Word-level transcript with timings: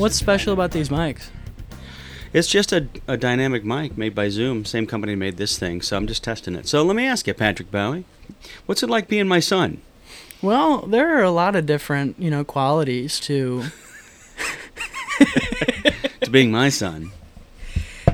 What's 0.00 0.16
special 0.16 0.54
about 0.54 0.70
these 0.70 0.88
mics? 0.88 1.28
It's 2.32 2.48
just 2.48 2.72
a, 2.72 2.88
a 3.06 3.18
dynamic 3.18 3.66
mic 3.66 3.98
made 3.98 4.14
by 4.14 4.30
Zoom. 4.30 4.64
Same 4.64 4.86
company 4.86 5.14
made 5.14 5.36
this 5.36 5.58
thing, 5.58 5.82
so 5.82 5.94
I'm 5.94 6.06
just 6.06 6.24
testing 6.24 6.54
it. 6.54 6.66
So 6.66 6.82
let 6.82 6.96
me 6.96 7.06
ask 7.06 7.26
you, 7.26 7.34
Patrick 7.34 7.70
Baue, 7.70 8.04
what's 8.64 8.82
it 8.82 8.88
like 8.88 9.08
being 9.08 9.28
my 9.28 9.40
son? 9.40 9.82
Well, 10.40 10.86
there 10.86 11.18
are 11.18 11.22
a 11.22 11.30
lot 11.30 11.54
of 11.54 11.66
different, 11.66 12.18
you 12.18 12.30
know, 12.30 12.44
qualities 12.44 13.20
to 13.20 13.64
to 16.22 16.30
being 16.30 16.50
my 16.50 16.70
son. 16.70 17.10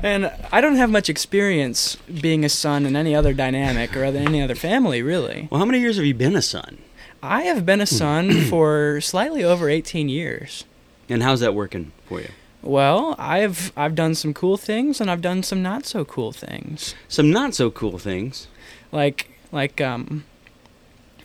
And 0.03 0.29
I 0.51 0.59
don't 0.59 0.75
have 0.75 0.89
much 0.89 1.09
experience 1.09 1.95
being 1.95 2.43
a 2.43 2.49
son 2.49 2.85
in 2.85 2.97
any 2.97 3.15
other 3.15 3.31
dynamic 3.31 3.95
or 3.95 4.03
other, 4.03 4.19
any 4.19 4.41
other 4.41 4.55
family, 4.55 5.01
really. 5.01 5.47
Well, 5.49 5.59
how 5.59 5.65
many 5.65 5.79
years 5.79 5.95
have 5.95 6.05
you 6.05 6.13
been 6.13 6.35
a 6.35 6.41
son? 6.41 6.79
I 7.23 7.43
have 7.43 7.65
been 7.65 7.79
a 7.79 7.87
son 7.87 8.41
for 8.49 8.99
slightly 8.99 9.41
over 9.41 9.69
18 9.69 10.09
years. 10.09 10.65
And 11.09 11.23
how's 11.23 11.39
that 11.39 11.55
working 11.55 11.91
for 12.07 12.21
you? 12.21 12.29
Well, 12.61 13.15
I've 13.17 13.71
I've 13.77 13.95
done 13.95 14.15
some 14.15 14.33
cool 14.33 14.57
things 14.57 14.99
and 14.99 15.09
I've 15.09 15.21
done 15.21 15.43
some 15.43 15.61
not 15.61 15.85
so 15.85 16.03
cool 16.03 16.31
things. 16.31 16.95
Some 17.07 17.31
not 17.31 17.53
so 17.53 17.71
cool 17.71 17.97
things. 17.97 18.47
Like 18.91 19.29
like 19.51 19.79
um 19.79 20.25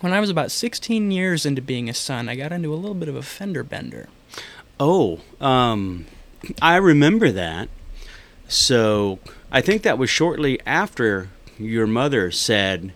when 0.00 0.12
I 0.12 0.20
was 0.20 0.30
about 0.30 0.50
16 0.50 1.10
years 1.10 1.46
into 1.46 1.62
being 1.62 1.88
a 1.88 1.94
son, 1.94 2.28
I 2.28 2.34
got 2.34 2.52
into 2.52 2.74
a 2.74 2.76
little 2.76 2.94
bit 2.94 3.08
of 3.08 3.16
a 3.16 3.22
fender 3.22 3.62
bender. 3.62 4.08
Oh, 4.78 5.20
um 5.40 6.06
I 6.60 6.76
remember 6.76 7.30
that. 7.30 7.68
So, 8.48 9.18
I 9.50 9.62
think 9.62 9.82
that 9.82 9.96
was 9.96 10.10
shortly 10.10 10.60
after 10.66 11.30
your 11.58 11.86
mother 11.86 12.30
said 12.30 12.92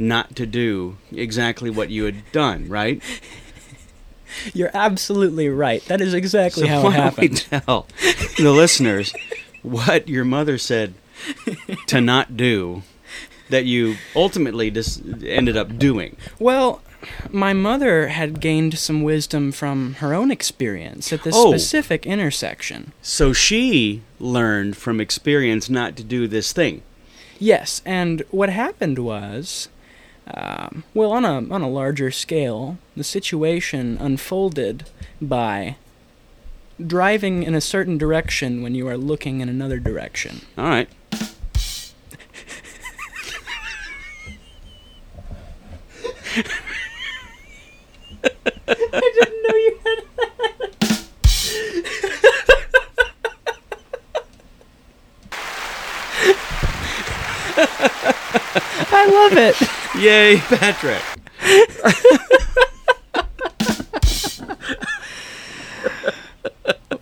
not 0.00 0.34
to 0.34 0.46
do 0.46 0.96
exactly 1.12 1.70
what 1.70 1.90
you 1.90 2.04
had 2.04 2.32
done, 2.32 2.68
right? 2.68 3.00
You're 4.54 4.70
absolutely 4.74 5.48
right. 5.48 5.84
That 5.86 6.00
is 6.00 6.14
exactly 6.14 6.62
so 6.64 6.68
how 6.68 6.82
why 6.84 6.90
it 6.90 6.94
happened. 6.94 7.46
Don't 7.50 7.52
we 7.52 7.60
tell 7.66 7.86
the 8.38 8.52
listeners 8.52 9.12
what 9.62 10.08
your 10.08 10.24
mother 10.24 10.58
said 10.58 10.94
to 11.88 12.00
not 12.00 12.36
do 12.36 12.82
that 13.50 13.64
you 13.64 13.96
ultimately 14.14 14.70
just 14.70 15.02
ended 15.24 15.56
up 15.56 15.78
doing. 15.78 16.16
Well, 16.38 16.82
my 17.30 17.52
mother 17.52 18.08
had 18.08 18.40
gained 18.40 18.78
some 18.78 19.02
wisdom 19.02 19.52
from 19.52 19.94
her 19.94 20.12
own 20.14 20.30
experience 20.30 21.12
at 21.12 21.22
this 21.22 21.34
Oh. 21.36 21.50
specific 21.50 22.04
intersection. 22.06 22.92
So 23.02 23.32
she 23.32 24.02
learned 24.20 24.76
from 24.76 25.00
experience 25.00 25.70
not 25.70 25.96
to 25.96 26.04
do 26.04 26.26
this 26.28 26.52
thing. 26.52 26.82
Yes, 27.38 27.82
and 27.86 28.22
what 28.30 28.50
happened 28.50 28.98
was, 28.98 29.68
um, 30.34 30.84
well, 30.94 31.12
on 31.12 31.24
a 31.24 31.48
on 31.52 31.62
a 31.62 31.68
larger 31.68 32.10
scale, 32.10 32.78
the 32.96 33.04
situation 33.04 33.96
unfolded 34.00 34.88
by 35.20 35.76
driving 36.84 37.42
in 37.42 37.54
a 37.54 37.60
certain 37.60 37.98
direction 37.98 38.62
when 38.62 38.74
you 38.74 38.86
are 38.88 38.96
looking 38.96 39.40
in 39.40 39.48
another 39.48 39.78
direction. 39.78 40.42
All 40.56 40.64
right. 40.64 40.88
I 48.68 49.10
didn't 49.14 49.42
know 49.42 49.56
you 49.56 49.80
had 49.84 49.98
I 58.90 59.06
love 59.10 59.36
it. 59.36 59.77
Yay, 59.96 60.36
Patrick. 60.38 61.02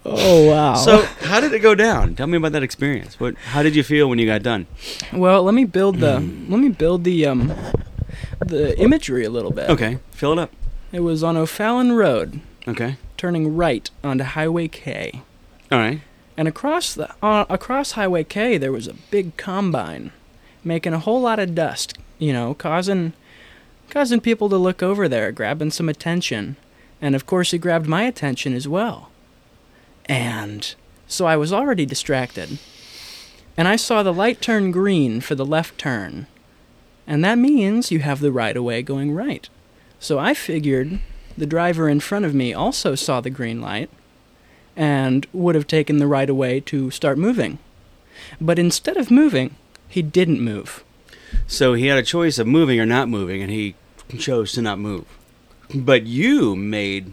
Oh 0.08 0.48
wow. 0.48 0.74
So, 0.74 1.02
how 1.22 1.40
did 1.40 1.52
it 1.52 1.58
go 1.60 1.74
down? 1.74 2.14
Tell 2.14 2.26
me 2.26 2.36
about 2.36 2.52
that 2.52 2.62
experience. 2.62 3.18
What 3.18 3.34
how 3.36 3.62
did 3.62 3.74
you 3.74 3.82
feel 3.82 4.08
when 4.08 4.18
you 4.18 4.26
got 4.26 4.42
done? 4.42 4.66
well, 5.12 5.42
let 5.42 5.54
me 5.54 5.64
build 5.64 5.96
the 5.98 6.14
let 6.48 6.60
me 6.60 6.68
build 6.68 7.04
the 7.04 7.26
um 7.26 7.52
the 8.44 8.78
imagery 8.80 9.24
a 9.24 9.30
little 9.30 9.50
bit. 9.50 9.68
Okay, 9.68 9.98
fill 10.12 10.32
it 10.32 10.38
up. 10.38 10.50
It 10.92 11.00
was 11.00 11.22
on 11.24 11.36
O'Fallon 11.36 11.92
Road, 11.92 12.40
Okay. 12.68 12.96
turning 13.16 13.56
right 13.56 13.90
onto 14.04 14.24
Highway 14.24 14.68
K. 14.68 15.22
All 15.72 15.78
right. 15.78 16.00
And 16.36 16.46
across 16.46 16.94
the 16.94 17.10
uh, 17.22 17.44
across 17.50 17.92
Highway 17.92 18.24
K 18.24 18.58
there 18.58 18.72
was 18.72 18.86
a 18.86 18.94
big 19.10 19.36
combine 19.36 20.12
making 20.62 20.92
a 20.92 20.98
whole 21.00 21.20
lot 21.20 21.38
of 21.40 21.54
dust, 21.54 21.98
you 22.18 22.32
know, 22.32 22.54
causing 22.54 23.12
causing 23.90 24.20
people 24.20 24.48
to 24.48 24.56
look 24.56 24.82
over 24.82 25.08
there, 25.08 25.30
grabbing 25.32 25.70
some 25.70 25.88
attention. 25.88 26.56
And 27.00 27.14
of 27.14 27.26
course 27.26 27.50
he 27.50 27.58
grabbed 27.58 27.86
my 27.86 28.02
attention 28.02 28.54
as 28.54 28.66
well. 28.66 29.10
And 30.06 30.74
so 31.06 31.26
I 31.26 31.36
was 31.36 31.52
already 31.52 31.86
distracted. 31.86 32.58
And 33.56 33.68
I 33.68 33.76
saw 33.76 34.02
the 34.02 34.12
light 34.12 34.40
turn 34.40 34.70
green 34.70 35.20
for 35.20 35.34
the 35.34 35.46
left 35.46 35.78
turn. 35.78 36.26
And 37.06 37.24
that 37.24 37.38
means 37.38 37.90
you 37.90 38.00
have 38.00 38.20
the 38.20 38.32
right 38.32 38.56
of 38.56 38.64
way 38.64 38.82
going 38.82 39.12
right. 39.12 39.48
So 40.00 40.18
I 40.18 40.34
figured 40.34 41.00
the 41.38 41.46
driver 41.46 41.88
in 41.88 42.00
front 42.00 42.24
of 42.24 42.34
me 42.34 42.52
also 42.52 42.94
saw 42.94 43.20
the 43.20 43.30
green 43.30 43.60
light 43.60 43.88
and 44.74 45.26
would 45.32 45.54
have 45.54 45.66
taken 45.66 45.98
the 45.98 46.06
right 46.06 46.28
of 46.28 46.36
way 46.36 46.60
to 46.60 46.90
start 46.90 47.18
moving. 47.18 47.58
But 48.40 48.58
instead 48.58 48.96
of 48.96 49.10
moving, 49.10 49.56
he 49.88 50.02
didn't 50.02 50.40
move. 50.40 50.84
So 51.46 51.74
he 51.74 51.86
had 51.86 51.98
a 51.98 52.02
choice 52.02 52.38
of 52.38 52.46
moving 52.46 52.80
or 52.80 52.86
not 52.86 53.08
moving, 53.08 53.42
and 53.42 53.50
he 53.50 53.74
chose 54.18 54.52
to 54.52 54.62
not 54.62 54.78
move. 54.78 55.04
But 55.74 56.06
you 56.06 56.56
made 56.56 57.12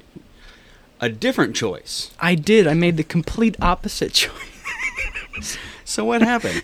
a 1.00 1.10
different 1.10 1.56
choice. 1.56 2.12
I 2.20 2.36
did. 2.36 2.68
I 2.68 2.74
made 2.74 2.98
the 2.98 3.04
complete 3.04 3.56
opposite 3.62 4.14
choice. 4.14 5.58
So 5.84 6.06
what 6.06 6.22
happened? 6.22 6.62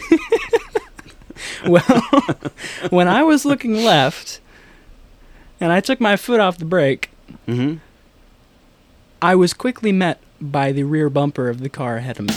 well, 1.67 1.83
when 2.89 3.07
I 3.07 3.23
was 3.23 3.45
looking 3.45 3.73
left 3.73 4.39
and 5.59 5.71
I 5.71 5.81
took 5.81 5.99
my 5.99 6.15
foot 6.15 6.39
off 6.39 6.57
the 6.57 6.65
brake, 6.65 7.09
mm-hmm. 7.47 7.77
I 9.21 9.35
was 9.35 9.53
quickly 9.53 9.91
met 9.91 10.21
by 10.39 10.71
the 10.71 10.83
rear 10.83 11.09
bumper 11.09 11.49
of 11.49 11.59
the 11.59 11.69
car 11.69 11.97
ahead 11.97 12.19
of 12.19 12.27
me. 12.27 12.35